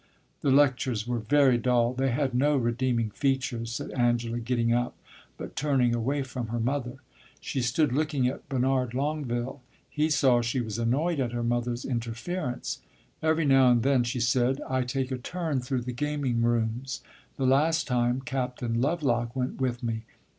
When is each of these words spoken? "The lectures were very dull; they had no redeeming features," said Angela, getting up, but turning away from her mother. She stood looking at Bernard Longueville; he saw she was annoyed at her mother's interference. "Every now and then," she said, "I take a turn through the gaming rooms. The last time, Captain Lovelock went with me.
"The 0.41 0.49
lectures 0.49 1.05
were 1.05 1.19
very 1.19 1.59
dull; 1.59 1.93
they 1.93 2.09
had 2.09 2.33
no 2.33 2.57
redeeming 2.57 3.11
features," 3.11 3.71
said 3.71 3.91
Angela, 3.91 4.39
getting 4.39 4.73
up, 4.73 4.97
but 5.37 5.55
turning 5.55 5.93
away 5.93 6.23
from 6.23 6.47
her 6.47 6.59
mother. 6.59 6.95
She 7.39 7.61
stood 7.61 7.93
looking 7.93 8.27
at 8.27 8.49
Bernard 8.49 8.95
Longueville; 8.95 9.61
he 9.87 10.09
saw 10.09 10.41
she 10.41 10.59
was 10.59 10.79
annoyed 10.79 11.19
at 11.19 11.33
her 11.33 11.43
mother's 11.43 11.85
interference. 11.85 12.79
"Every 13.21 13.45
now 13.45 13.69
and 13.69 13.83
then," 13.83 14.03
she 14.03 14.19
said, 14.19 14.59
"I 14.67 14.81
take 14.85 15.11
a 15.11 15.19
turn 15.19 15.59
through 15.59 15.81
the 15.83 15.93
gaming 15.93 16.41
rooms. 16.41 17.03
The 17.37 17.45
last 17.45 17.85
time, 17.87 18.21
Captain 18.21 18.81
Lovelock 18.81 19.35
went 19.35 19.61
with 19.61 19.83
me. 19.83 20.05